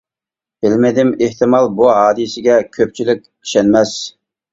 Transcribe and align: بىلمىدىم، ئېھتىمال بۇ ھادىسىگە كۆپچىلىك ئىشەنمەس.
بىلمىدىم، 0.65 1.11
ئېھتىمال 1.25 1.69
بۇ 1.79 1.89
ھادىسىگە 1.97 2.55
كۆپچىلىك 2.79 3.21
ئىشەنمەس. 3.29 3.93